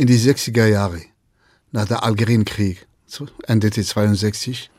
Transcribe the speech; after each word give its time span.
In 0.00 0.06
die 0.06 0.18
60er 0.18 0.64
Jahre, 0.64 1.02
nach 1.72 1.84
der 1.84 2.02
Algerienkrieg, 2.02 2.86
endete 3.46 3.84
62, 3.84 4.70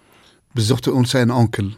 besuchte 0.55 0.93
uns 0.93 1.13
ein 1.13 1.29
Onkel, 1.29 1.75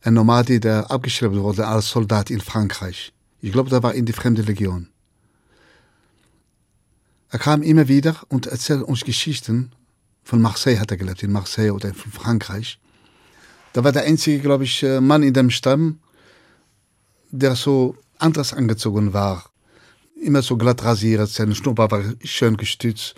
ein 0.00 0.14
Nomade, 0.14 0.58
der 0.58 0.90
abgeschrieben 0.90 1.42
wurde 1.42 1.66
als 1.66 1.90
Soldat 1.90 2.30
in 2.30 2.40
Frankreich. 2.40 3.12
Ich 3.42 3.52
glaube, 3.52 3.68
da 3.68 3.82
war 3.82 3.92
in 3.92 4.06
die 4.06 4.14
Fremde 4.14 4.40
Legion. 4.40 4.88
Er 7.28 7.38
kam 7.38 7.60
immer 7.62 7.88
wieder 7.88 8.22
und 8.28 8.46
erzählte 8.46 8.86
uns 8.86 9.04
Geschichten. 9.04 9.72
Von 10.24 10.40
Marseille 10.40 10.80
hat 10.80 10.90
er 10.90 10.96
gelebt, 10.96 11.22
in 11.22 11.30
Marseille 11.30 11.72
oder 11.74 11.92
von 11.92 12.10
Frankreich. 12.10 12.80
Da 13.74 13.84
war 13.84 13.92
der 13.92 14.04
einzige, 14.04 14.38
glaube 14.38 14.64
ich, 14.64 14.82
äh, 14.82 15.02
Mann 15.02 15.22
in 15.22 15.34
dem 15.34 15.50
Stamm, 15.50 15.98
der 17.30 17.54
so 17.54 17.98
anders 18.16 18.54
angezogen 18.54 19.12
war. 19.12 19.50
Immer 20.20 20.42
so 20.42 20.56
glatt 20.56 20.82
rasiert, 20.84 21.28
sein 21.28 21.54
Schnurrbart 21.54 21.92
war 21.92 22.02
schön 22.24 22.56
gestützt, 22.56 23.14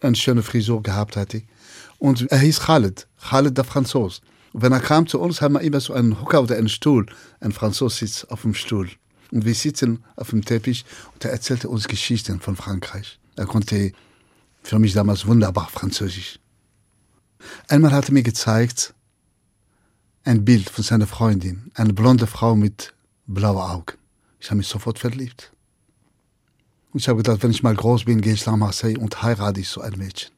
eine 0.00 0.16
schöne 0.16 0.42
Frisur 0.42 0.82
gehabt 0.82 1.16
hatte. 1.16 1.42
Und 1.98 2.30
er 2.30 2.38
hieß 2.38 2.60
Khaled, 2.60 3.06
Khaled 3.20 3.56
der 3.56 3.64
Franzos. 3.64 4.22
Und 4.52 4.62
wenn 4.62 4.72
er 4.72 4.80
kam 4.80 5.06
zu 5.06 5.20
uns, 5.20 5.40
haben 5.40 5.54
wir 5.54 5.60
immer 5.60 5.80
so 5.80 5.92
einen 5.92 6.20
Hocker 6.20 6.42
oder 6.42 6.56
einen 6.56 6.68
Stuhl. 6.68 7.06
Ein 7.40 7.52
Franzos 7.52 7.98
sitzt 7.98 8.30
auf 8.30 8.42
dem 8.42 8.54
Stuhl. 8.54 8.88
Und 9.30 9.44
wir 9.44 9.54
sitzen 9.54 10.04
auf 10.16 10.30
dem 10.30 10.44
Teppich 10.44 10.84
und 11.12 11.24
er 11.24 11.32
erzählte 11.32 11.68
uns 11.68 11.86
Geschichten 11.86 12.40
von 12.40 12.56
Frankreich. 12.56 13.18
Er 13.36 13.46
konnte 13.46 13.92
für 14.62 14.78
mich 14.78 14.94
damals 14.94 15.26
wunderbar 15.26 15.68
Französisch. 15.68 16.38
Einmal 17.68 17.92
hat 17.92 18.08
er 18.08 18.14
mir 18.14 18.22
gezeigt 18.22 18.94
ein 20.24 20.44
Bild 20.44 20.68
von 20.68 20.84
seiner 20.84 21.06
Freundin, 21.06 21.70
eine 21.74 21.92
blonde 21.92 22.26
Frau 22.26 22.54
mit 22.54 22.94
blauen 23.26 23.70
Augen. 23.70 23.96
Ich 24.40 24.50
habe 24.50 24.58
mich 24.58 24.68
sofort 24.68 24.98
verliebt. 24.98 25.52
Ich 26.98 27.08
habe 27.08 27.18
gedacht, 27.18 27.44
wenn 27.44 27.52
ich 27.52 27.62
mal 27.62 27.76
groß 27.76 28.06
bin, 28.06 28.20
gehe 28.20 28.32
ich 28.32 28.44
nach 28.44 28.56
Marseille 28.56 28.98
und 28.98 29.22
heirate 29.22 29.60
ich 29.60 29.68
so 29.68 29.80
ein 29.80 29.96
Mädchen. 29.96 30.32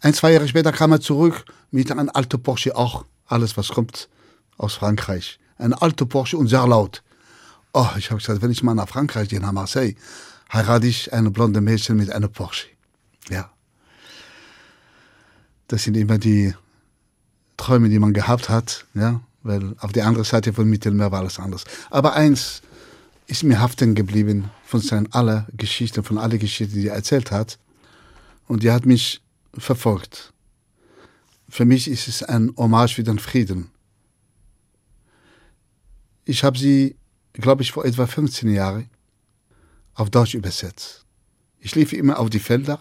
Ein, 0.00 0.14
zwei 0.14 0.32
Jahre 0.32 0.48
später 0.48 0.72
kam 0.72 0.92
er 0.92 1.02
zurück 1.02 1.44
mit 1.70 1.92
einem 1.92 2.10
alten 2.14 2.42
Porsche, 2.42 2.74
auch 2.74 3.04
alles, 3.26 3.58
was 3.58 3.68
kommt 3.68 4.08
aus 4.56 4.74
Frankreich. 4.74 5.38
Ein 5.58 5.74
alter 5.74 6.06
Porsche 6.06 6.38
und 6.38 6.48
sehr 6.48 6.66
laut. 6.66 7.02
Oh, 7.74 7.88
ich 7.98 8.10
habe 8.10 8.20
gesagt, 8.20 8.40
wenn 8.40 8.50
ich 8.50 8.62
mal 8.62 8.74
nach 8.74 8.88
Frankreich 8.88 9.28
gehe, 9.28 9.38
nach 9.38 9.52
Marseille, 9.52 9.96
heirate 10.50 10.86
ich 10.86 11.12
eine 11.12 11.30
blonde 11.30 11.60
Mädchen 11.60 11.98
mit 11.98 12.10
einem 12.10 12.32
Porsche. 12.32 12.68
Ja. 13.28 13.50
Das 15.68 15.84
sind 15.84 15.94
immer 15.94 16.16
die 16.16 16.54
Träume, 17.58 17.90
die 17.90 17.98
man 17.98 18.14
gehabt 18.14 18.48
hat, 18.48 18.86
ja, 18.94 19.20
weil 19.42 19.76
auf 19.80 19.92
der 19.92 20.06
anderen 20.06 20.24
Seite 20.24 20.54
von 20.54 20.68
Mittelmeer 20.70 21.12
war 21.12 21.20
alles 21.20 21.38
anders. 21.38 21.64
Aber 21.90 22.14
eins 22.14 22.62
ist 23.30 23.44
mir 23.44 23.60
haften 23.60 23.94
geblieben 23.94 24.50
von 24.64 24.80
seinen 24.80 25.10
aller 25.12 25.46
Geschichten, 25.56 26.02
von 26.02 26.18
aller 26.18 26.36
Geschichten, 26.36 26.74
die 26.74 26.88
er 26.88 26.96
erzählt 26.96 27.30
hat. 27.30 27.58
Und 28.48 28.64
die 28.64 28.72
hat 28.72 28.86
mich 28.86 29.22
verfolgt. 29.56 30.32
Für 31.48 31.64
mich 31.64 31.88
ist 31.88 32.08
es 32.08 32.24
ein 32.24 32.52
Hommage 32.56 32.94
für 32.94 33.04
den 33.04 33.20
Frieden. 33.20 33.70
Ich 36.24 36.42
habe 36.42 36.58
sie, 36.58 36.96
glaube 37.32 37.62
ich, 37.62 37.70
vor 37.70 37.84
etwa 37.84 38.06
15 38.06 38.50
Jahren 38.50 38.90
auf 39.94 40.10
Deutsch 40.10 40.34
übersetzt. 40.34 41.06
Ich 41.60 41.74
lief 41.76 41.92
immer 41.92 42.18
auf 42.18 42.30
die 42.30 42.40
Felder. 42.40 42.80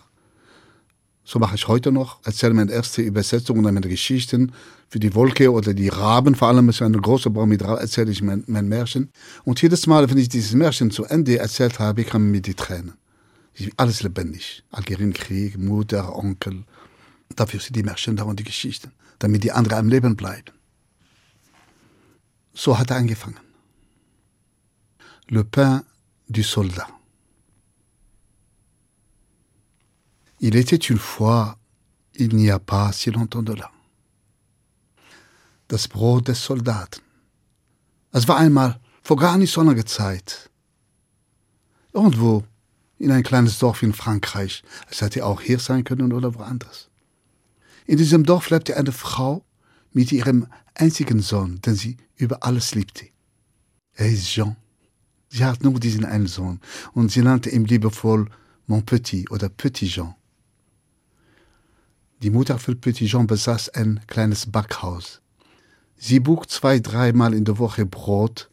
So 1.29 1.37
mache 1.37 1.53
ich 1.53 1.67
heute 1.67 1.91
noch. 1.91 2.17
Erzähle 2.23 2.55
meine 2.55 2.71
erste 2.71 3.03
Übersetzung 3.03 3.59
und 3.59 3.63
meine 3.63 3.81
Geschichten 3.81 4.51
für 4.87 4.99
die 4.99 5.13
Wolke 5.13 5.51
oder 5.51 5.75
die 5.75 5.89
Raben. 5.89 6.33
Vor 6.33 6.47
allem 6.47 6.69
ist 6.69 6.81
eine 6.81 6.97
große 6.97 7.29
Baum 7.29 7.49
mit 7.49 7.63
Raben, 7.63 7.81
erzähle 7.81 8.09
ich 8.11 8.23
mein, 8.23 8.43
mein 8.47 8.67
Märchen. 8.67 9.11
Und 9.43 9.61
jedes 9.61 9.85
Mal, 9.85 10.09
wenn 10.09 10.17
ich 10.17 10.27
dieses 10.27 10.53
Märchen 10.53 10.89
zu 10.89 11.05
Ende 11.05 11.37
erzählt 11.37 11.77
habe, 11.77 12.03
kamen 12.03 12.31
mir 12.31 12.41
die 12.41 12.55
Tränen. 12.55 12.93
Alles 13.77 14.01
lebendig. 14.01 14.63
Algerienkrieg, 14.71 15.55
Mutter, 15.59 16.15
Onkel. 16.15 16.63
Dafür 17.35 17.59
sind 17.59 17.75
die 17.75 17.83
Märchen 17.83 18.15
da 18.15 18.23
und 18.23 18.39
die 18.39 18.43
Geschichten. 18.43 18.91
Damit 19.19 19.43
die 19.43 19.51
anderen 19.51 19.81
am 19.81 19.87
Leben 19.87 20.15
bleiben. 20.15 20.51
So 22.55 22.79
hat 22.79 22.89
er 22.89 22.97
angefangen. 22.97 23.37
Le 25.27 25.43
pain 25.43 25.83
du 26.27 26.41
soldat. 26.41 26.98
Il 30.39 30.55
était 30.55 30.77
une 30.77 30.97
fois, 30.97 31.57
il 32.15 32.35
n'y 32.35 32.49
a 32.49 32.59
pas 32.59 32.93
si 32.93 33.11
longtemps 33.11 33.43
de 33.43 33.53
là. 33.53 33.71
Das 35.67 35.87
Brot 35.87 36.21
des 36.21 36.35
Soldaten. 36.35 37.01
Es 38.11 38.27
war 38.27 38.37
einmal 38.37 38.79
vor 39.03 39.17
gar 39.17 39.37
nicht 39.37 39.51
so 39.51 39.61
langer 39.61 39.85
Zeit. 39.85 40.49
Irgendwo 41.93 42.43
in 42.97 43.11
ein 43.11 43.23
kleines 43.23 43.59
Dorf 43.59 43.83
in 43.83 43.93
Frankreich. 43.93 44.63
Es 44.89 45.01
hätte 45.01 45.25
auch 45.25 45.41
hier 45.41 45.59
sein 45.59 45.83
können 45.83 46.13
oder 46.13 46.33
woanders. 46.35 46.89
In 47.85 47.97
diesem 47.97 48.23
Dorf 48.23 48.49
lebte 48.49 48.77
eine 48.77 48.91
Frau 48.91 49.43
mit 49.91 50.11
ihrem 50.11 50.47
einzigen 50.73 51.21
Sohn, 51.21 51.59
den 51.61 51.75
sie 51.75 51.97
über 52.15 52.43
alles 52.43 52.75
liebte. 52.75 53.07
Er 53.93 54.09
ist 54.09 54.27
Jean. 54.27 54.55
Sie 55.29 55.43
hat 55.43 55.63
nur 55.63 55.79
diesen 55.79 56.05
einen 56.05 56.27
Sohn 56.27 56.59
und 56.93 57.11
sie 57.11 57.21
nannte 57.21 57.49
ihn 57.49 57.65
liebevoll 57.65 58.29
Mon 58.67 58.85
Petit 58.85 59.29
oder 59.31 59.49
Petit 59.49 59.89
Jean. 59.91 60.15
Die 62.21 62.31
Mutter 62.31 62.59
von 62.59 62.79
Petit 62.81 63.09
Jean 63.09 63.27
besaß 63.27 63.69
ein 63.69 64.01
kleines 64.07 64.45
Backhaus. 64.51 65.21
Sie 65.95 66.19
buk 66.19 66.49
zwei, 66.49 66.79
dreimal 66.79 67.33
in 67.33 67.45
der 67.45 67.57
Woche 67.57 67.85
Brot 67.85 68.49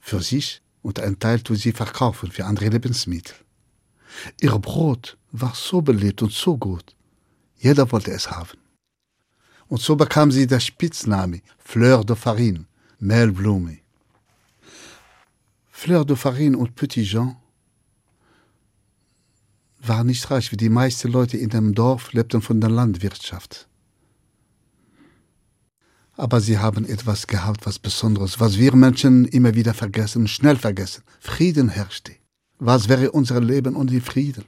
für 0.00 0.20
sich 0.20 0.60
und 0.82 0.98
ein 0.98 1.18
Teil 1.20 1.40
tut 1.40 1.58
sie 1.58 1.72
verkaufen 1.72 2.32
für 2.32 2.44
andere 2.44 2.68
Lebensmittel. 2.68 3.36
Ihr 4.40 4.58
Brot 4.58 5.16
war 5.30 5.54
so 5.54 5.82
beliebt 5.82 6.22
und 6.22 6.32
so 6.32 6.56
gut. 6.56 6.96
Jeder 7.58 7.90
wollte 7.92 8.10
es 8.10 8.28
haben. 8.30 8.58
Und 9.68 9.80
so 9.80 9.94
bekam 9.94 10.32
sie 10.32 10.48
den 10.48 10.60
Spitzname 10.60 11.42
Fleur 11.58 12.04
de 12.04 12.16
Farine, 12.16 12.66
Mehlblume. 12.98 13.78
Fleur 15.70 16.04
de 16.04 16.16
Farine 16.16 16.58
und 16.58 16.74
Petit 16.74 17.06
Jean 17.06 17.36
war 19.88 20.04
nicht 20.04 20.30
reich, 20.30 20.52
wie 20.52 20.56
die 20.56 20.68
meisten 20.68 21.10
Leute 21.10 21.36
in 21.36 21.50
dem 21.50 21.74
Dorf 21.74 22.12
lebten 22.12 22.42
von 22.42 22.60
der 22.60 22.70
Landwirtschaft. 22.70 23.68
Aber 26.16 26.40
sie 26.40 26.58
haben 26.58 26.86
etwas 26.86 27.26
gehabt, 27.26 27.66
was 27.66 27.78
Besonderes, 27.78 28.40
was 28.40 28.56
wir 28.56 28.74
Menschen 28.74 29.26
immer 29.26 29.54
wieder 29.54 29.74
vergessen, 29.74 30.28
schnell 30.28 30.56
vergessen. 30.56 31.02
Frieden 31.20 31.68
herrschte. 31.68 32.12
Was 32.58 32.88
wäre 32.88 33.10
unser 33.10 33.40
Leben 33.40 33.76
ohne 33.76 34.00
Frieden? 34.00 34.44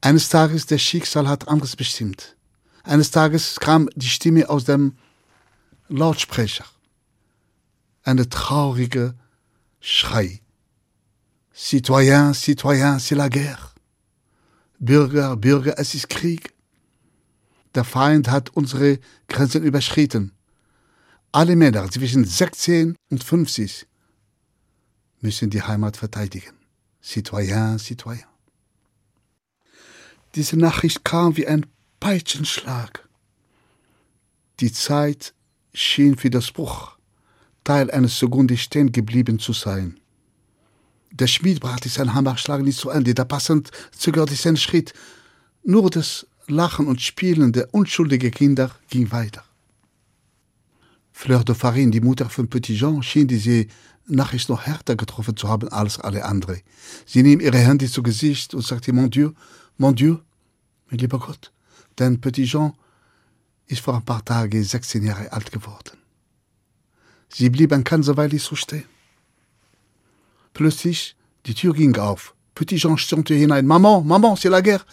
Eines 0.00 0.28
Tages, 0.28 0.66
der 0.66 0.78
Schicksal 0.78 1.28
hat 1.28 1.48
anderes 1.48 1.76
bestimmt. 1.76 2.36
Eines 2.82 3.10
Tages 3.10 3.60
kam 3.60 3.90
die 3.94 4.08
Stimme 4.08 4.48
aus 4.48 4.64
dem 4.64 4.96
Lautsprecher. 5.88 6.64
Eine 8.04 8.28
traurige 8.28 9.14
Schrei. 9.80 10.40
Citoyen, 11.58 12.34
Citoyen, 12.34 12.98
c'est 12.98 13.14
la 13.14 13.30
guerre. 13.30 13.74
Bürger, 14.78 15.36
Bürger, 15.36 15.72
es 15.78 15.94
ist 15.94 16.10
Krieg. 16.10 16.52
Der 17.74 17.82
Feind 17.82 18.28
hat 18.28 18.50
unsere 18.50 18.98
Grenzen 19.26 19.62
überschritten. 19.64 20.32
Alle 21.32 21.56
Männer 21.56 21.90
zwischen 21.90 22.26
16 22.26 22.94
und 23.08 23.24
50 23.24 23.86
müssen 25.22 25.48
die 25.48 25.62
Heimat 25.62 25.96
verteidigen. 25.96 26.52
Citoyen, 27.02 27.78
Citoyen. 27.78 28.28
Diese 30.34 30.58
Nachricht 30.58 31.06
kam 31.06 31.38
wie 31.38 31.46
ein 31.46 31.64
Peitschenschlag. 32.00 33.08
Die 34.60 34.72
Zeit 34.72 35.32
schien 35.72 36.18
für 36.18 36.28
das 36.28 36.52
Bruch 36.52 36.98
Teil 37.64 37.90
eines 37.90 38.18
Sekunde 38.18 38.58
stehen 38.58 38.92
geblieben 38.92 39.38
zu 39.38 39.54
sein. 39.54 39.98
Der 41.18 41.28
Schmied 41.28 41.60
brachte 41.60 41.88
seinen 41.88 42.12
Hammerschlag 42.12 42.62
nicht 42.62 42.78
zu 42.78 42.90
Ende, 42.90 43.14
der 43.14 43.24
passend 43.24 43.70
zögerte 43.96 44.34
seinen 44.34 44.58
Schritt. 44.58 44.92
Nur 45.64 45.88
das 45.88 46.26
Lachen 46.46 46.86
und 46.86 47.00
Spielen 47.00 47.52
der 47.52 47.72
unschuldigen 47.72 48.30
Kinder 48.30 48.70
ging 48.90 49.10
weiter. 49.10 49.42
Fleur 51.12 51.42
de 51.42 51.54
Farine, 51.54 51.90
die 51.90 52.02
Mutter 52.02 52.28
von 52.28 52.48
Petit 52.48 52.78
Jean, 52.78 53.02
schien 53.02 53.26
diese 53.26 53.66
Nachricht 54.06 54.50
noch 54.50 54.66
härter 54.66 54.94
getroffen 54.94 55.36
zu 55.36 55.48
haben 55.48 55.70
als 55.70 55.98
alle 55.98 56.22
anderen. 56.22 56.60
Sie 57.06 57.22
nahm 57.22 57.40
ihre 57.40 57.58
Hände 57.58 57.90
zu 57.90 58.02
Gesicht 58.02 58.52
und 58.52 58.62
sagte, 58.62 58.92
Mon 58.92 59.08
Dieu, 59.08 59.32
Mon 59.78 59.94
Dieu, 59.94 60.18
mein 60.90 60.98
lieber 60.98 61.18
Gott, 61.18 61.50
denn 61.98 62.20
Petit 62.20 62.46
Jean 62.46 62.74
ist 63.68 63.80
vor 63.80 63.94
ein 63.96 64.04
paar 64.04 64.22
Tagen 64.22 64.62
16 64.62 65.02
Jahre 65.02 65.32
alt 65.32 65.50
geworden. 65.50 65.96
Sie 67.30 67.48
blieb 67.48 67.72
ein 67.72 67.84
ganze 67.84 68.14
Weile 68.18 68.38
so 68.38 68.54
stehen. 68.54 68.84
Plötzlich, 70.56 71.14
die 71.44 71.52
Tür 71.52 71.74
ging 71.74 71.94
auf. 71.98 72.34
Petit 72.54 72.80
Jean 72.80 72.96
stürmte 72.96 73.34
hinein. 73.34 73.66
Maman, 73.66 74.06
Maman, 74.06 74.36
c'est 74.36 74.48
la 74.48 74.62
guerre. 74.62 74.86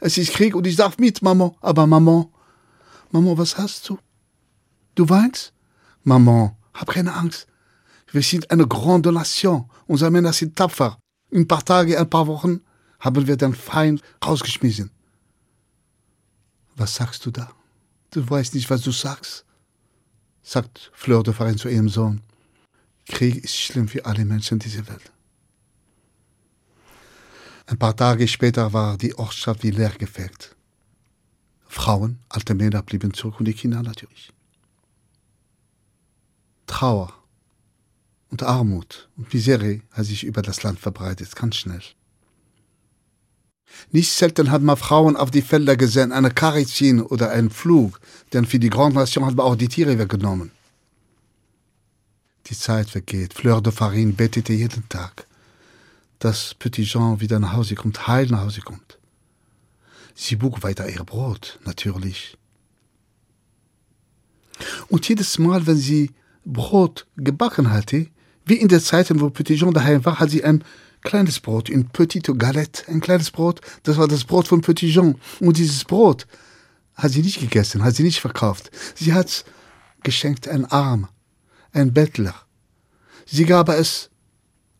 Es 0.00 0.16
ist 0.16 0.32
Krieg 0.32 0.56
und 0.56 0.66
ich 0.66 0.76
darf 0.76 0.96
mit, 0.96 1.20
Maman. 1.20 1.50
Aber 1.60 1.86
Maman, 1.86 2.28
Maman, 3.10 3.36
was 3.36 3.58
hast 3.58 3.86
du? 3.86 3.98
Du 4.94 5.06
weinst? 5.10 5.52
Maman, 6.04 6.52
hab 6.72 6.88
keine 6.88 7.12
Angst. 7.12 7.46
Wir 8.12 8.22
sind 8.22 8.50
eine 8.50 8.66
Grande 8.66 9.12
Nation. 9.12 9.68
Unsere 9.86 10.10
Männer 10.10 10.32
sind 10.32 10.56
tapfer. 10.56 10.96
In 11.30 11.42
ein 11.42 11.48
paar 11.48 11.62
Tage, 11.62 12.00
ein 12.00 12.08
paar 12.08 12.26
Wochen 12.26 12.62
haben 12.98 13.26
wir 13.26 13.36
den 13.36 13.54
Feind 13.54 14.00
rausgeschmissen. 14.24 14.90
Was 16.76 16.94
sagst 16.94 17.26
du 17.26 17.30
da? 17.30 17.50
Du 18.10 18.26
weißt 18.26 18.54
nicht, 18.54 18.70
was 18.70 18.80
du 18.80 18.90
sagst, 18.90 19.44
sagt 20.42 20.90
Fleur 20.94 21.22
de 21.22 21.34
Farin 21.34 21.58
zu 21.58 21.68
ihrem 21.68 21.90
Sohn. 21.90 22.22
Krieg 23.06 23.44
ist 23.44 23.56
schlimm 23.56 23.88
für 23.88 24.04
alle 24.04 24.24
Menschen 24.24 24.58
dieser 24.58 24.86
Welt. 24.88 25.12
Ein 27.66 27.78
paar 27.78 27.96
Tage 27.96 28.28
später 28.28 28.72
war 28.72 28.98
die 28.98 29.14
Ortschaft 29.14 29.62
wie 29.62 29.70
leer 29.70 29.90
gefegt. 29.90 30.54
Frauen, 31.66 32.18
alte 32.28 32.54
Männer 32.54 32.82
blieben 32.82 33.14
zurück 33.14 33.40
und 33.40 33.46
die 33.46 33.54
Kinder 33.54 33.82
natürlich. 33.82 34.32
Trauer 36.66 37.12
und 38.30 38.42
Armut 38.42 39.08
und 39.16 39.32
Miserie 39.32 39.82
hat 39.90 40.06
sich 40.06 40.24
über 40.24 40.42
das 40.42 40.62
Land 40.62 40.78
verbreitet, 40.78 41.34
ganz 41.36 41.56
schnell. 41.56 41.82
Nicht 43.90 44.10
selten 44.12 44.50
hat 44.50 44.62
man 44.62 44.76
Frauen 44.76 45.16
auf 45.16 45.30
die 45.30 45.42
Felder 45.42 45.76
gesehen, 45.76 46.12
eine 46.12 46.30
Karre 46.30 46.64
ziehen 46.64 47.00
oder 47.00 47.30
einen 47.30 47.50
Flug, 47.50 48.00
denn 48.32 48.44
für 48.44 48.58
die 48.58 48.70
Grande 48.70 48.98
Nation 48.98 49.26
hat 49.26 49.34
man 49.34 49.46
auch 49.46 49.56
die 49.56 49.68
Tiere 49.68 49.98
weggenommen. 49.98 50.50
Die 52.46 52.56
Zeit 52.56 52.90
vergeht. 52.90 53.34
Fleur 53.34 53.60
de 53.60 53.72
Farine 53.72 54.12
betete 54.12 54.52
jeden 54.52 54.88
Tag, 54.88 55.26
dass 56.18 56.54
Petit 56.54 56.86
Jean 56.86 57.20
wieder 57.20 57.38
nach 57.38 57.54
Hause 57.54 57.74
kommt, 57.74 58.06
heil 58.06 58.26
nach 58.26 58.42
Hause 58.42 58.60
kommt. 58.60 58.98
Sie 60.14 60.36
bug 60.36 60.62
weiter 60.62 60.88
ihr 60.88 61.04
Brot, 61.04 61.58
natürlich. 61.64 62.36
Und 64.88 65.08
jedes 65.08 65.38
Mal, 65.38 65.66
wenn 65.66 65.76
sie 65.76 66.12
Brot 66.44 67.06
gebacken 67.16 67.70
hatte, 67.70 68.08
wie 68.44 68.56
in 68.56 68.68
der 68.68 68.82
Zeit, 68.82 69.08
wo 69.18 69.30
Petit 69.30 69.58
Jean 69.58 69.72
daheim 69.72 70.04
war, 70.04 70.20
hat 70.20 70.30
sie 70.30 70.44
ein 70.44 70.62
kleines 71.02 71.40
Brot, 71.40 71.70
ein 71.70 71.88
Petite 71.88 72.34
Galette, 72.34 72.84
ein 72.88 73.00
kleines 73.00 73.30
Brot, 73.30 73.60
das 73.84 73.96
war 73.96 74.08
das 74.08 74.24
Brot 74.24 74.48
von 74.48 74.60
Petit 74.60 74.92
Jean. 74.92 75.16
Und 75.40 75.56
dieses 75.56 75.84
Brot 75.84 76.26
hat 76.94 77.12
sie 77.12 77.22
nicht 77.22 77.40
gegessen, 77.40 77.82
hat 77.82 77.94
sie 77.94 78.02
nicht 78.02 78.20
verkauft. 78.20 78.70
Sie 78.94 79.12
hat 79.12 79.44
geschenkt 80.02 80.48
ein 80.48 80.66
Arm, 80.66 81.08
ein 81.74 81.92
Bettler. 81.92 82.34
Sie 83.26 83.44
gab 83.44 83.68
es 83.68 84.10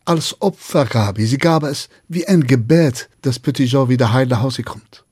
als 0.05 0.39
Opfergabe, 0.41 1.25
sie 1.25 1.37
gab 1.37 1.63
es 1.63 1.89
wie 2.07 2.27
ein 2.27 2.45
Gebet, 2.45 3.09
dass 3.21 3.39
Petit 3.39 3.69
Jean 3.69 3.89
wieder 3.89 4.13
heil 4.13 4.27
nach 4.27 4.41
Hause 4.41 4.63
kommt. 4.63 5.03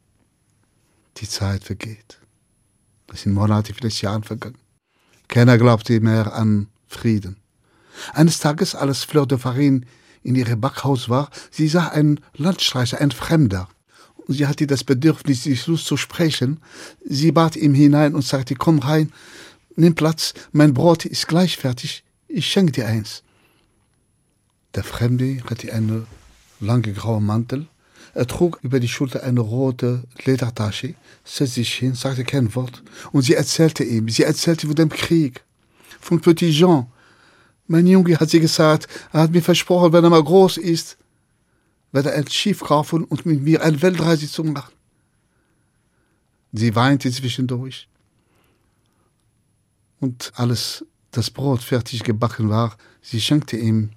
Die 1.18 1.28
Zeit 1.28 1.64
vergeht. 1.64 2.20
Es 3.12 3.24
sind 3.24 3.34
Monate, 3.34 3.74
vielleicht 3.74 4.02
Jahre 4.02 4.24
vergangen. 4.24 4.58
Keiner 5.28 5.58
glaubte 5.58 6.00
mehr 6.00 6.34
an 6.34 6.68
Frieden. 6.88 7.38
Eines 8.14 8.40
Tages, 8.40 8.76
als 8.76 9.04
Fleur 9.04 9.28
de 9.28 9.38
Farine 9.38 9.82
in 10.24 10.36
ihrem 10.36 10.62
Backhaus 10.62 11.10
war, 11.10 11.30
sie 11.52 11.68
sah 11.68 11.90
einen 11.90 12.20
Landstreicher, 12.36 13.00
ein 13.00 13.12
Fremder. 13.12 13.68
Und 14.16 14.36
sie 14.36 14.48
hatte 14.48 14.68
das 14.68 14.84
Bedürfnis, 14.84 15.44
sich 15.44 15.64
zu 15.64 15.98
sprechen. 15.98 16.60
Sie 17.04 17.32
bat 17.32 17.56
ihm 17.56 17.74
hinein 17.74 18.16
und 18.16 18.24
sagte, 18.24 18.56
komm 18.56 18.80
rein, 18.80 19.12
nimm 19.76 19.96
Platz, 19.96 20.34
mein 20.52 20.74
Brot 20.74 21.06
ist 21.06 21.28
gleich 21.28 21.58
fertig, 21.58 22.04
ich 22.28 22.48
schenke 22.48 22.72
dir 22.72 22.88
eins. 22.88 23.24
Der 24.76 24.84
Fremde 24.84 25.44
hatte 25.50 25.72
einen 25.72 26.08
langen 26.60 26.96
grauen 26.96 27.26
Mantel. 27.26 27.68
Er 28.16 28.28
trug 28.28 28.60
über 28.64 28.80
die 28.80 28.88
Schulter 28.88 29.24
eine 29.24 29.40
rote 29.40 30.04
Ledertasche, 30.24 30.96
setzte 31.24 31.56
sich 31.56 31.74
hin, 31.74 31.96
sagte 31.96 32.24
kein 32.24 32.54
Wort. 32.56 32.84
Und 33.12 33.24
sie 33.24 33.34
erzählte 33.34 33.84
ihm, 33.84 34.10
sie 34.10 34.24
erzählte 34.24 34.68
von 34.68 34.76
dem 34.76 34.90
Krieg, 34.90 35.44
von 36.00 36.22
Petit 36.22 36.54
Jean, 36.54 36.88
mein 37.68 37.88
Junge, 37.88 38.20
hat 38.20 38.30
sie 38.30 38.40
gesagt, 38.40 38.88
er 39.14 39.22
hat 39.22 39.32
mir 39.32 39.42
versprochen, 39.42 39.94
wenn 39.94 40.04
er 40.04 40.10
mal 40.10 40.24
groß 40.24 40.58
ist, 40.58 40.98
werde 41.92 42.12
er 42.12 42.18
ein 42.18 42.28
Schiff 42.28 42.60
kaufen 42.60 43.04
und 43.06 43.26
mit 43.26 43.42
mir 43.42 43.64
eine 43.64 43.82
Weltreise 43.82 44.30
zu 44.30 44.44
machen. 44.44 44.74
Sie 46.52 46.76
weinte 46.76 47.10
zwischendurch. 47.12 47.88
Und 50.04 50.34
als 50.36 50.84
das 51.12 51.32
Brot 51.32 51.64
fertig 51.64 52.04
gebacken 52.04 52.50
war, 52.50 52.76
sie 53.02 53.22
schenkte 53.22 53.56
ihm 53.56 53.92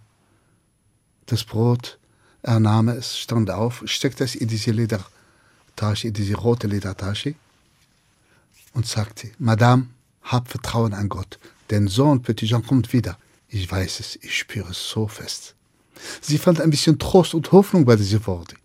das 1.27 1.43
Brot, 1.43 1.99
er 2.43 2.61
nahm 2.61 2.87
es, 2.91 3.19
stand 3.19 3.51
auf, 3.51 3.83
steckte 3.87 4.23
es 4.23 4.37
in 4.37 4.47
diese 4.47 4.71
Ledertasche, 4.71 6.07
in 6.07 6.15
diese 6.15 6.37
rote 6.37 6.69
Ledertasche 6.69 7.35
und 8.73 8.87
sagte, 8.87 9.33
Madame, 9.41 9.89
hab 10.23 10.47
Vertrauen 10.47 10.95
an 10.95 11.09
Gott, 11.09 11.41
denn 11.71 11.89
Sohn 11.89 12.23
Petit 12.23 12.51
Jean 12.51 12.65
kommt 12.65 12.93
wieder. 12.93 13.19
Ich 13.49 13.69
weiß 13.69 13.99
es, 13.99 14.15
ich 14.23 14.39
spüre 14.39 14.71
es 14.71 14.89
so 14.89 15.09
fest. 15.09 15.57
Sie 16.21 16.39
fand 16.39 16.61
ein 16.61 16.71
bisschen 16.71 17.01
Trost 17.01 17.35
und 17.35 17.51
Hoffnung 17.51 17.85
bei 17.85 17.97
diesen 17.97 18.25
Worten. 18.29 18.59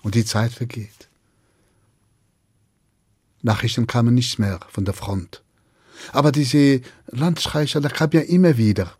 Und 0.00 0.14
die 0.14 0.24
Zeit 0.24 0.52
vergeht. 0.52 1.08
Nachrichten 3.42 3.86
kamen 3.86 4.14
nicht 4.14 4.38
mehr 4.38 4.60
von 4.70 4.86
der 4.86 4.94
Front. 4.94 5.42
Aber 6.12 6.32
diese 6.32 6.80
Landstreicher, 7.08 7.80
da 7.80 7.88
kam 7.88 8.10
ja 8.12 8.20
immer 8.20 8.56
wieder 8.56 8.92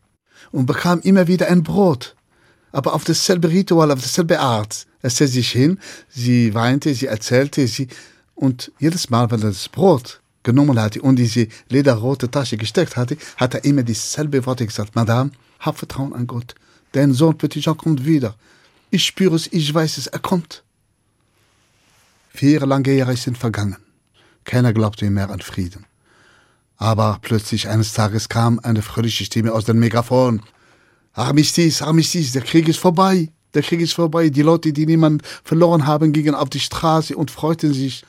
und 0.53 0.67
bekam 0.67 1.01
immer 1.01 1.27
wieder 1.27 1.49
ein 1.49 1.63
Brot. 1.63 2.17
Aber 2.73 2.95
auf 2.95 3.05
dasselbe 3.05 3.51
Ritual, 3.51 3.91
auf 3.91 4.03
dasselbe 4.03 4.41
Art. 4.41 4.87
Er 5.03 5.11
setzte 5.11 5.29
sich 5.29 5.51
hin, 5.51 5.79
sie 6.09 6.55
weinte, 6.55 6.95
sie 6.95 7.07
erzählte, 7.07 7.67
sie, 7.69 7.89
und 8.35 8.71
jedes 8.79 9.09
Mal, 9.09 9.31
wenn 9.31 9.41
er 9.41 9.49
das 9.49 9.69
Brot 9.69 10.21
genommen 10.43 10.79
hatte 10.79 11.03
und 11.03 11.17
diese 11.17 11.49
lederrote 11.69 12.31
Tasche 12.31 12.57
gesteckt 12.57 12.97
hatte, 12.97 13.17
hat 13.37 13.55
er 13.55 13.65
immer 13.65 13.83
dieselbe 13.83 14.45
Worte 14.47 14.67
gesagt. 14.67 14.95
Madame, 14.95 15.33
hab 15.59 15.79
Vertrauen 15.79 16.13
an 16.13 16.27
Gott. 16.27 16.55
Dein 16.93 17.13
Sohn 17.13 17.37
Petit 17.37 17.65
Jean 17.65 17.77
kommt 17.77 18.05
wieder. 18.05 18.37
Ich 18.91 19.05
spüre 19.05 19.35
es, 19.35 19.53
ich 19.53 19.73
weiß 19.73 19.99
es, 19.99 20.07
er 20.07 20.21
kommt. 20.21 20.63
Vier 22.31 22.65
lange 22.67 22.93
Jahre 22.93 23.17
sind 23.17 23.39
vergangen. 23.39 23.77
Keiner 24.45 24.73
glaubte 24.73 25.11
mehr 25.11 25.31
an 25.31 25.41
Frieden. 25.41 25.87
Aber 26.77 27.19
plötzlich 27.23 27.69
eines 27.69 27.93
Tages 27.93 28.29
kam 28.29 28.59
eine 28.61 28.83
fröhliche 28.83 29.25
Stimme 29.25 29.53
aus 29.53 29.65
dem 29.65 29.79
Megafon. 29.79 30.43
Armistice, 31.13 31.83
Armistice, 31.83 32.33
der 32.33 32.43
Krieg 32.43 32.69
ist 32.69 32.79
vorbei. 32.79 33.33
Der 33.55 33.63
Krieg 33.63 33.81
ist 33.81 33.95
vorbei. 33.95 34.29
Die 34.29 34.43
Leute, 34.43 34.73
die 34.73 34.85
niemand 34.85 35.23
verloren 35.43 35.87
haben, 35.87 36.13
gingen 36.13 36.35
auf 36.35 36.51
die 36.51 36.61
Straße 36.61 37.17
und 37.17 37.31
freuten 37.31 37.73
sich. 37.73 38.05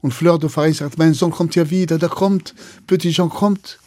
Und 0.00 0.12
Fleur 0.12 0.38
de 0.38 0.48
Faris 0.48 0.78
sagt, 0.78 0.98
mein 0.98 1.14
Sohn 1.14 1.32
kommt 1.32 1.56
ja 1.56 1.70
wieder, 1.70 1.98
der 1.98 2.10
kommt, 2.10 2.54
Petit 2.86 3.14
Jean 3.14 3.30
kommt. 3.30 3.78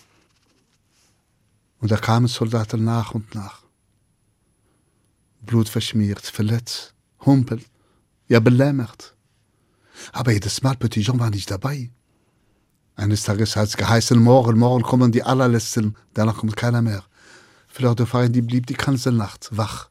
Und 1.79 1.91
da 1.91 1.97
kamen 1.97 2.27
Soldaten 2.27 2.83
nach 2.83 3.13
und 3.13 3.35
nach. 3.35 3.61
Blutverschmiert, 5.41 6.25
verletzt, 6.25 6.93
humpel, 7.25 7.61
ja 8.27 8.39
belämmert. 8.39 9.15
Aber 10.11 10.31
jedes 10.31 10.61
Mal 10.63 10.75
Petit 10.75 11.05
Jean 11.05 11.19
war 11.19 11.29
nicht 11.29 11.49
dabei. 11.51 11.91
Eines 12.97 13.21
Tages 13.21 13.55
hat 13.55 13.67
es 13.67 13.77
geheißen, 13.77 14.19
morgen, 14.19 14.57
morgen 14.57 14.81
kommen 14.81 15.11
die 15.11 15.21
allerletzten, 15.21 15.95
danach 16.15 16.37
kommt 16.37 16.57
keiner 16.57 16.81
mehr. 16.81 17.03
De 17.79 18.05
Farin, 18.07 18.33
die 18.33 18.41
blieb 18.41 18.65
die 18.65 18.73
ganze 18.73 19.11
Nacht 19.11 19.49
wach. 19.55 19.89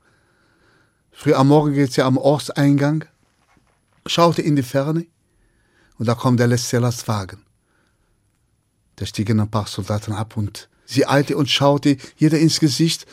Früh 1.12 1.32
am 1.32 1.46
Morgen 1.46 1.72
geht 1.72 1.92
sie 1.92 2.02
am 2.02 2.18
Ortseingang, 2.18 3.04
schaute 4.06 4.42
in 4.42 4.56
die 4.56 4.64
Ferne, 4.64 5.06
und 5.98 6.08
da 6.08 6.16
kommt 6.16 6.40
der 6.40 6.48
letzte 6.48 6.80
Lastwagen. 6.80 7.42
Da 8.96 9.06
stiegen 9.06 9.38
ein 9.38 9.52
paar 9.52 9.68
Soldaten 9.68 10.12
ab 10.12 10.36
und 10.36 10.68
sie 10.84 11.06
eilte 11.06 11.36
und 11.36 11.48
schaute 11.48 11.98
jeder 12.16 12.40
ins 12.40 12.58
Gesicht, 12.58 13.06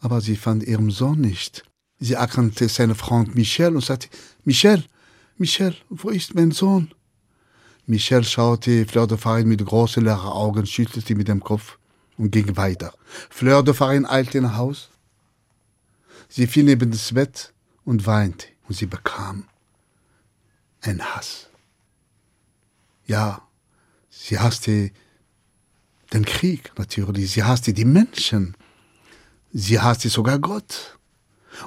aber 0.00 0.20
sie 0.20 0.34
fand 0.34 0.64
ihren 0.64 0.90
Sohn 0.90 1.20
nicht. 1.20 1.62
Sie 2.00 2.14
erkannte 2.14 2.68
seinen 2.68 2.96
Freund 2.96 3.36
Michel 3.36 3.76
und 3.76 3.84
sagte, 3.84 4.08
Michel, 4.42 4.84
Michel, 5.36 5.76
wo 5.90 6.08
ist 6.08 6.34
mein 6.34 6.50
Sohn? 6.50 6.92
Michel 7.90 8.22
schaute 8.22 8.86
Fleur 8.86 9.08
de 9.08 9.18
Farine 9.18 9.48
mit 9.48 9.66
großen 9.66 10.04
leeren 10.04 10.30
Augen, 10.30 10.64
schüttelte 10.64 11.16
mit 11.16 11.26
dem 11.26 11.40
Kopf 11.40 11.76
und 12.16 12.30
ging 12.30 12.56
weiter. 12.56 12.94
Fleur 13.28 13.64
de 13.64 13.74
Farine 13.74 14.08
eilte 14.08 14.40
nach 14.40 14.56
Haus. 14.56 14.90
Sie 16.28 16.46
fiel 16.46 16.62
neben 16.62 16.92
das 16.92 17.12
Bett 17.12 17.52
und 17.84 18.06
weinte 18.06 18.46
und 18.68 18.76
sie 18.76 18.86
bekam 18.86 19.48
einen 20.82 21.02
Hass. 21.02 21.48
Ja, 23.06 23.42
sie 24.08 24.38
hasste 24.38 24.92
den 26.12 26.24
Krieg 26.24 26.70
natürlich, 26.78 27.32
sie 27.32 27.42
hasste 27.42 27.72
die 27.72 27.84
Menschen, 27.84 28.56
sie 29.52 29.80
hasste 29.80 30.10
sogar 30.10 30.38
Gott 30.38 30.96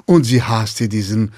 und 0.06 0.24
sie 0.24 0.42
hasste 0.42 0.88
diesen 0.88 1.34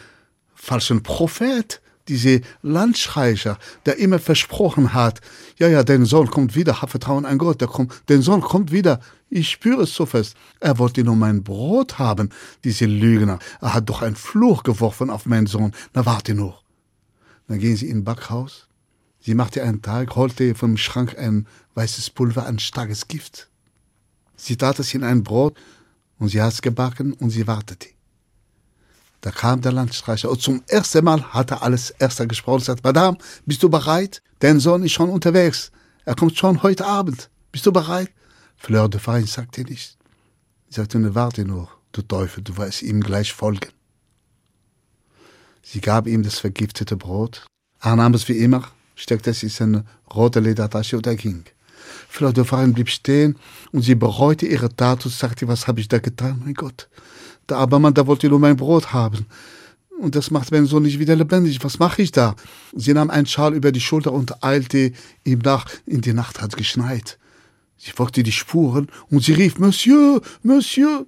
falschen 0.55 1.03
Prophet, 1.03 1.81
diese 2.09 2.41
Landstreicher, 2.63 3.59
der 3.85 3.99
immer 3.99 4.19
versprochen 4.19 4.95
hat, 4.95 5.21
ja, 5.59 5.69
ja, 5.69 5.83
dein 5.83 6.05
Sohn 6.05 6.31
kommt 6.31 6.55
wieder, 6.55 6.81
hab 6.83 6.91
Vertrauen 6.91 7.27
an 7.27 7.39
Gott, 7.39 7.61
der 7.61 7.69
kommt, 7.69 7.93
dein 8.07 8.23
Sohn 8.23 8.41
kommt 8.41 8.73
wieder, 8.73 9.01
ich 9.29 9.51
spüre 9.51 9.83
es 9.83 9.95
so 9.95 10.07
fest. 10.07 10.37
Er 10.61 10.79
wollte 10.79 11.03
nur 11.03 11.17
mein 11.17 11.43
Brot 11.43 11.99
haben, 11.99 12.31
diese 12.63 12.87
Lügner. 12.87 13.41
Er 13.61 13.75
hat 13.75 13.89
doch 13.89 14.03
einen 14.03 14.17
Fluch 14.17 14.63
geworfen 14.63 15.11
auf 15.11 15.27
meinen 15.27 15.47
Sohn. 15.47 15.73
Na, 15.95 16.07
warte 16.07 16.35
nur. 16.35 16.61
Dann 17.49 17.59
gehen 17.59 17.77
sie 17.77 17.89
in 17.89 18.05
Backhaus, 18.05 18.67
Sie 19.27 19.35
machte 19.35 19.61
einen 19.65 19.83
Tag, 19.83 20.15
holte 20.15 20.55
vom 20.55 20.77
Schrank 20.77 21.19
ein 21.19 21.49
weißes 21.75 22.11
Pulver, 22.11 22.47
ein 22.47 22.61
starkes 22.61 23.09
Gift. 23.09 23.49
Sie 24.37 24.57
tat 24.57 24.79
es 24.79 24.95
in 24.95 25.03
ein 25.03 25.25
Brot 25.25 25.59
und 26.21 26.29
sie 26.29 26.41
hat 26.41 26.53
es 26.53 26.63
gebacken 26.63 27.13
und 27.13 27.31
sie 27.31 27.49
wartete. 27.49 27.89
Da 29.27 29.33
kam 29.33 29.61
der 29.61 29.73
Landstreicher 29.73 30.31
und 30.31 30.41
zum 30.41 30.63
ersten 30.69 31.05
Mal 31.05 31.21
hat 31.33 31.51
er 31.51 31.65
alles 31.65 31.91
erster 31.91 32.29
gesprochen 32.29 32.59
und 32.59 32.65
sagt, 32.65 32.85
Madame, 32.85 33.19
bist 33.45 33.61
du 33.61 33.69
bereit? 33.69 34.23
Dein 34.39 34.61
Sohn 34.61 34.85
ist 34.85 34.93
schon 34.93 35.11
unterwegs. 35.11 35.73
Er 36.05 36.15
kommt 36.15 36.39
schon 36.39 36.63
heute 36.63 36.87
Abend. 36.87 37.29
Bist 37.51 37.67
du 37.67 37.73
bereit? 37.73 38.09
Fleur 38.57 38.89
de 38.89 39.01
Farin 39.01 39.27
sagte 39.27 39.63
nicht. 39.63 39.99
Sie 40.69 40.77
sagte 40.77 41.01
nur, 41.01 41.17
warte 41.17 41.45
nur, 41.45 41.69
du 41.91 42.03
Teufel, 42.03 42.45
du 42.45 42.57
wirst 42.57 42.83
ihm 42.83 43.01
gleich 43.01 43.33
folgen. 43.33 43.73
Sie 45.61 45.81
gab 45.81 46.07
ihm 46.07 46.23
das 46.23 46.39
vergiftete 46.39 46.97
Brot. 46.97 47.45
Er 47.81 47.97
nahm 47.97 48.15
es 48.15 48.29
wie 48.29 48.39
immer, 48.39 48.63
steckte 48.95 49.31
es 49.31 49.43
in 49.43 49.49
seine 49.49 49.85
rote 50.15 50.39
Ledertasche 50.39 50.99
und 50.99 51.07
er 51.09 51.17
ging. 51.17 51.43
Fleur 52.09 52.33
de 52.33 52.45
Farin 52.45 52.75
blieb 52.75 52.91
stehen 52.91 53.37
und 53.73 53.83
sie 53.83 53.97
bereute 53.97 54.47
ihre 54.47 54.73
Tat 54.73 55.05
und 55.05 55.13
sagte, 55.13 55.49
was 55.49 55.67
habe 55.67 55.81
ich 55.81 55.89
da 55.89 55.99
getan, 55.99 56.43
mein 56.45 56.55
Gott? 56.55 56.89
Der 57.49 57.59
arme 57.59 57.79
Mann, 57.79 57.95
der 57.95 58.07
wollte 58.07 58.29
nur 58.29 58.39
mein 58.39 58.57
Brot 58.57 58.93
haben. 58.93 59.27
Und 59.99 60.15
das 60.15 60.31
macht 60.31 60.53
meinen 60.53 60.67
Sohn 60.67 60.83
nicht 60.83 60.99
wieder 60.99 61.17
lebendig. 61.17 61.63
Was 61.65 61.79
mache 61.79 62.03
ich 62.03 62.13
da? 62.13 62.37
Sie 62.75 62.93
nahm 62.93 63.11
einen 63.11 63.27
Schal 63.27 63.55
über 63.55 63.73
die 63.73 63.81
Schulter 63.81 64.13
und 64.13 64.45
eilte 64.45 64.93
ihm 65.25 65.39
nach. 65.39 65.67
In 65.87 66.03
die 66.03 66.13
Nacht 66.13 66.43
hat 66.43 66.57
geschneit. 66.57 67.19
Sie 67.79 67.93
folgte 67.93 68.23
die 68.23 68.33
Spuren 68.33 68.89
und 69.11 69.23
sie 69.23 69.33
rief, 69.33 69.59
Monsieur, 69.59 70.21
Monsieur. 70.43 71.07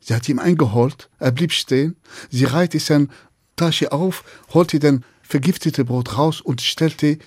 Sie 0.00 0.14
hat 0.14 0.28
ihm 0.28 0.38
eingeholt. 0.38 1.08
Er 1.18 1.32
blieb 1.32 1.52
stehen. 1.52 1.96
Sie 2.30 2.44
reihte 2.44 2.80
seine 2.80 3.08
Tasche 3.56 3.92
auf, 3.92 4.24
holte 4.52 4.78
den 4.78 5.04
vergiftete 5.22 5.84
Brot 5.84 6.16
raus 6.16 6.40
und 6.40 6.60
stellte 6.60 7.18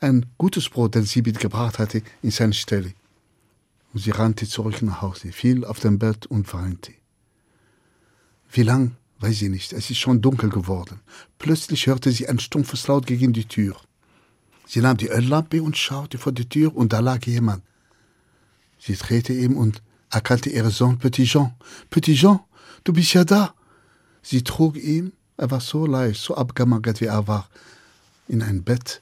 ein 0.00 0.26
gutes 0.38 0.68
Brot, 0.68 0.94
das 0.94 1.10
sie 1.10 1.22
mitgebracht 1.22 1.78
hatte, 1.78 2.02
in 2.22 2.30
seine 2.30 2.54
Stelle. 2.54 2.94
Und 3.92 4.00
sie 4.00 4.10
rannte 4.10 4.46
zurück 4.46 4.82
nach 4.82 5.02
Hause, 5.02 5.32
fiel 5.32 5.64
auf 5.64 5.80
dem 5.80 5.98
Bett 5.98 6.26
und 6.26 6.52
weinte. 6.52 6.92
Wie 8.50 8.62
lang, 8.62 8.96
weiß 9.20 9.38
sie 9.38 9.48
nicht, 9.48 9.72
es 9.72 9.90
ist 9.90 9.98
schon 9.98 10.20
dunkel 10.20 10.50
geworden. 10.50 11.00
Plötzlich 11.38 11.86
hörte 11.86 12.10
sie 12.12 12.28
ein 12.28 12.38
stumpfes 12.38 12.86
Laut 12.88 13.06
gegen 13.06 13.32
die 13.32 13.44
Tür. 13.44 13.76
Sie 14.66 14.80
nahm 14.80 14.96
die 14.96 15.08
Öllampe 15.08 15.62
und 15.62 15.76
schaute 15.76 16.18
vor 16.18 16.32
die 16.32 16.48
Tür 16.48 16.74
und 16.74 16.92
da 16.92 17.00
lag 17.00 17.24
jemand. 17.26 17.62
Sie 18.78 18.94
drehte 18.94 19.32
ihm 19.32 19.56
und 19.56 19.82
erkannte 20.10 20.50
ihren 20.50 20.70
Sohn 20.70 20.98
Petit 20.98 21.28
Jean. 21.28 21.54
Petit 21.90 22.16
Jean, 22.18 22.40
du 22.84 22.92
bist 22.92 23.14
ja 23.14 23.24
da. 23.24 23.54
Sie 24.22 24.42
trug 24.44 24.76
ihn, 24.76 25.12
er 25.36 25.50
war 25.50 25.60
so 25.60 25.86
leicht, 25.86 26.20
so 26.20 26.36
abgemagert 26.36 27.00
wie 27.00 27.06
er 27.06 27.26
war, 27.26 27.48
in 28.28 28.42
ein 28.42 28.62
Bett. 28.62 29.00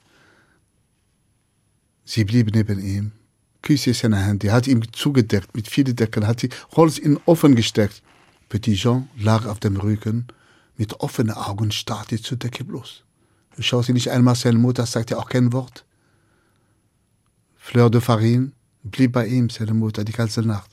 Sie 2.05 2.23
blieb 2.23 2.53
neben 2.53 2.79
ihm, 2.79 3.11
küsste 3.61 3.93
seine 3.93 4.17
Hände, 4.17 4.51
hat 4.51 4.67
ihm 4.67 4.81
zugedeckt 4.93 5.55
mit 5.55 5.67
vielen 5.67 5.95
Decken, 5.95 6.25
hat 6.25 6.41
die 6.41 6.49
Holz 6.75 6.97
in 6.97 7.15
den 7.15 7.23
Ofen 7.25 7.55
gesteckt. 7.55 8.01
Petit 8.49 8.75
Jean 8.75 9.09
lag 9.17 9.45
auf 9.45 9.59
dem 9.59 9.77
Rücken, 9.77 10.27
mit 10.77 10.99
offenen 10.99 11.35
Augen 11.35 11.71
starrte 11.71 12.21
zur 12.21 12.37
Decke 12.37 12.63
bloß. 12.63 13.03
Schaute 13.59 13.93
nicht 13.93 14.11
einmal 14.11 14.35
seine 14.35 14.59
Mutter, 14.59 14.85
sagte 14.85 15.17
auch 15.17 15.27
kein 15.27 15.51
Wort. 15.51 15.85
Fleur 17.55 17.89
de 17.89 17.99
Farine 17.99 18.51
blieb 18.83 19.13
bei 19.13 19.27
ihm, 19.27 19.49
seine 19.49 19.73
Mutter, 19.73 20.03
die 20.03 20.13
ganze 20.13 20.41
Nacht. 20.41 20.71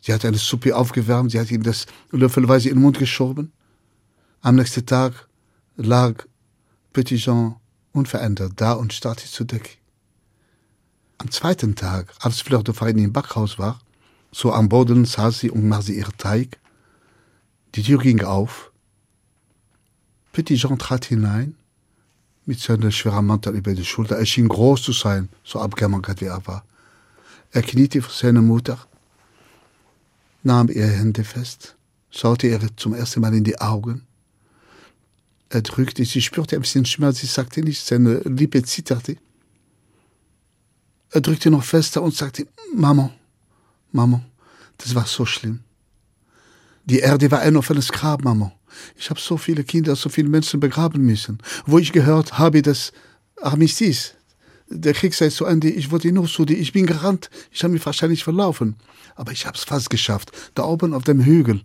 Sie 0.00 0.12
hat 0.12 0.24
eine 0.24 0.38
Suppe 0.38 0.74
aufgewärmt, 0.74 1.30
sie 1.30 1.38
hat 1.38 1.50
ihm 1.50 1.62
das 1.62 1.86
löffelweise 2.10 2.70
in 2.70 2.76
den 2.76 2.82
Mund 2.82 2.98
geschoben. 2.98 3.52
Am 4.40 4.56
nächsten 4.56 4.86
Tag 4.86 5.28
lag 5.76 6.24
Petit 6.92 7.20
Jean 7.20 7.56
unverändert 7.92 8.54
da 8.56 8.72
und 8.72 8.92
starrte 8.92 9.26
zur 9.26 9.46
Decke. 9.46 9.76
Am 11.18 11.30
zweiten 11.30 11.76
Tag, 11.76 12.14
als 12.20 12.40
Fleur 12.40 12.64
de 12.64 12.74
Farine 12.74 13.02
im 13.02 13.12
Backhaus 13.12 13.58
war, 13.58 13.78
so 14.32 14.52
am 14.52 14.68
Boden 14.68 15.04
saß 15.04 15.40
sie 15.40 15.50
und 15.50 15.68
machte 15.68 15.92
ihren 15.92 16.16
Teig. 16.16 16.58
Die 17.74 17.82
Tür 17.82 17.98
ging 17.98 18.22
auf. 18.22 18.72
Petit 20.32 20.58
Jean 20.58 20.78
trat 20.78 21.06
hinein, 21.06 21.56
mit 22.46 22.60
seinem 22.60 22.90
schweren 22.90 23.26
Mantel 23.26 23.56
über 23.56 23.74
die 23.74 23.84
Schulter. 23.84 24.16
Er 24.16 24.26
schien 24.26 24.48
groß 24.48 24.82
zu 24.82 24.92
sein, 24.92 25.28
so 25.44 25.60
abgemagert 25.60 26.20
wie 26.20 26.26
er 26.26 26.46
war. 26.46 26.64
Er 27.52 27.62
kniete 27.62 28.00
vor 28.00 28.12
seiner 28.12 28.42
Mutter, 28.42 28.78
nahm 30.44 30.68
ihre 30.68 30.86
Hände 30.86 31.24
fest, 31.24 31.76
schaute 32.10 32.46
ihr 32.46 32.60
zum 32.76 32.94
ersten 32.94 33.20
Mal 33.20 33.34
in 33.34 33.44
die 33.44 33.60
Augen. 33.60 34.06
Er 35.48 35.62
drückte, 35.62 36.04
sie 36.04 36.22
spürte 36.22 36.54
ein 36.54 36.62
bisschen 36.62 36.86
Schmerz, 36.86 37.18
sie 37.18 37.26
sagte 37.26 37.60
nicht, 37.62 37.84
seine 37.84 38.18
Lippe 38.20 38.62
zitterte. 38.62 39.16
Er 41.10 41.20
drückte 41.20 41.50
noch 41.50 41.64
fester 41.64 42.02
und 42.02 42.14
sagte, 42.14 42.46
Mama, 42.72 43.12
Mama, 43.92 44.22
das 44.78 44.94
war 44.94 45.06
so 45.06 45.26
schlimm. 45.26 45.60
Die 46.84 47.00
Erde 47.00 47.30
war 47.30 47.40
ein 47.40 47.56
offenes 47.56 47.92
Grab, 47.92 48.24
Mama. 48.24 48.52
Ich 48.96 49.10
habe 49.10 49.20
so 49.20 49.36
viele 49.36 49.64
Kinder, 49.64 49.96
so 49.96 50.08
viele 50.08 50.28
Menschen 50.28 50.60
begraben 50.60 51.04
müssen. 51.04 51.38
Wo 51.66 51.78
ich 51.78 51.92
gehört 51.92 52.38
habe, 52.38 52.62
dass 52.62 52.92
Armistice, 53.40 54.12
der 54.68 54.94
Krieg 54.94 55.14
sei 55.14 55.28
zu 55.28 55.44
Ende, 55.44 55.68
ich 55.68 55.90
wollte 55.90 56.12
nur 56.12 56.26
zu 56.26 56.44
dir, 56.44 56.56
ich 56.56 56.72
bin 56.72 56.86
gerannt, 56.86 57.30
ich 57.50 57.62
habe 57.62 57.72
mich 57.72 57.84
wahrscheinlich 57.84 58.24
verlaufen. 58.24 58.76
Aber 59.16 59.32
ich 59.32 59.46
habe 59.46 59.56
es 59.56 59.64
fast 59.64 59.90
geschafft, 59.90 60.32
da 60.54 60.64
oben 60.64 60.94
auf 60.94 61.04
dem 61.04 61.24
Hügel, 61.24 61.62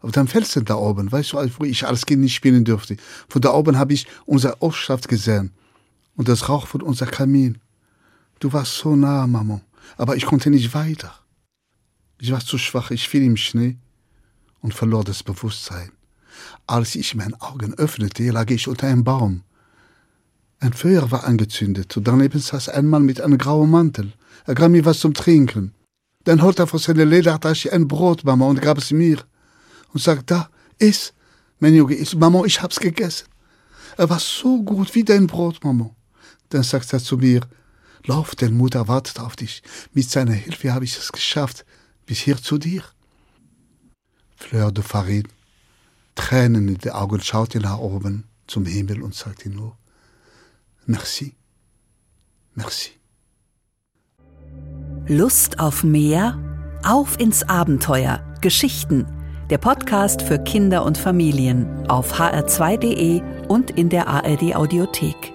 auf 0.00 0.12
dem 0.12 0.26
Felsen 0.26 0.64
da 0.64 0.74
oben, 0.74 1.10
weißt 1.10 1.32
du, 1.32 1.50
wo 1.58 1.64
ich 1.64 1.86
als 1.86 2.04
Kind 2.04 2.22
nicht 2.22 2.34
spielen 2.34 2.64
durfte. 2.64 2.96
Von 3.28 3.40
da 3.40 3.52
oben 3.52 3.78
habe 3.78 3.94
ich 3.94 4.06
unsere 4.26 4.60
Ortschaft 4.60 5.08
gesehen 5.08 5.52
und 6.16 6.28
das 6.28 6.48
Rauch 6.48 6.66
von 6.66 6.82
unser 6.82 7.06
Kamin. 7.06 7.58
Du 8.40 8.52
warst 8.52 8.76
so 8.76 8.96
nah, 8.96 9.26
Mama, 9.26 9.60
aber 9.96 10.16
ich 10.16 10.26
konnte 10.26 10.50
nicht 10.50 10.74
weiter. 10.74 11.21
Ich 12.22 12.30
war 12.30 12.38
zu 12.38 12.56
schwach, 12.56 12.92
ich 12.92 13.08
fiel 13.08 13.24
im 13.24 13.36
Schnee 13.36 13.78
und 14.60 14.72
verlor 14.72 15.02
das 15.02 15.24
Bewusstsein. 15.24 15.90
Als 16.68 16.94
ich 16.94 17.16
meine 17.16 17.34
Augen 17.42 17.74
öffnete, 17.74 18.30
lag 18.30 18.48
ich 18.48 18.68
unter 18.68 18.86
einem 18.86 19.02
Baum. 19.02 19.42
Ein 20.60 20.72
Feuer 20.72 21.10
war 21.10 21.24
angezündet 21.24 21.96
und 21.96 22.06
daneben 22.06 22.38
saß 22.38 22.68
ein 22.68 22.86
Mann 22.86 23.02
mit 23.02 23.20
einem 23.20 23.38
grauen 23.38 23.72
Mantel. 23.72 24.12
Er 24.46 24.54
gab 24.54 24.70
mir 24.70 24.84
was 24.84 25.00
zum 25.00 25.14
Trinken. 25.14 25.74
Dann 26.22 26.42
holte 26.42 26.62
er 26.62 26.66
von 26.68 26.78
seiner 26.78 27.04
Ledertasche 27.04 27.72
ein 27.72 27.88
Brot, 27.88 28.22
Mama, 28.22 28.46
und 28.46 28.62
gab 28.62 28.78
es 28.78 28.92
mir. 28.92 29.18
Und 29.92 30.00
sagte, 30.00 30.24
da, 30.26 30.50
iss, 30.78 31.14
mein 31.58 31.74
Junge, 31.74 31.96
iss, 31.96 32.14
Mama, 32.14 32.44
ich 32.44 32.62
hab's 32.62 32.78
gegessen. 32.78 33.26
Er 33.96 34.08
war 34.08 34.20
so 34.20 34.62
gut 34.62 34.94
wie 34.94 35.02
dein 35.02 35.26
Brot, 35.26 35.64
Mama. 35.64 35.90
Dann 36.50 36.62
sagte 36.62 36.98
er 36.98 37.02
zu 37.02 37.16
mir, 37.16 37.40
lauf, 38.04 38.36
deine 38.36 38.54
Mutter 38.54 38.86
wartet 38.86 39.18
auf 39.18 39.34
dich. 39.34 39.64
Mit 39.92 40.08
seiner 40.08 40.34
Hilfe 40.34 40.72
habe 40.72 40.84
ich 40.84 40.96
es 40.96 41.10
geschafft 41.10 41.64
bis 42.06 42.20
hier 42.20 42.36
zu 42.36 42.58
dir. 42.58 42.82
Fleur 44.36 44.72
de 44.72 44.82
Farine, 44.82 45.28
Tränen 46.14 46.68
in 46.68 46.78
den 46.78 46.92
Augen, 46.92 47.20
schaute 47.20 47.60
nach 47.60 47.78
oben 47.78 48.24
zum 48.46 48.66
Himmel 48.66 49.02
und 49.02 49.14
sagte 49.14 49.48
nur, 49.48 49.76
Merci, 50.86 51.34
merci. 52.54 52.90
Lust 55.06 55.58
auf 55.60 55.84
mehr? 55.84 56.38
Auf 56.84 57.18
ins 57.20 57.44
Abenteuer. 57.44 58.24
Geschichten. 58.40 59.06
Der 59.50 59.58
Podcast 59.58 60.22
für 60.22 60.38
Kinder 60.38 60.84
und 60.84 60.98
Familien 60.98 61.88
auf 61.88 62.18
hr2.de 62.18 63.22
und 63.48 63.70
in 63.70 63.88
der 63.88 64.08
ARD 64.08 64.56
Audiothek. 64.56 65.32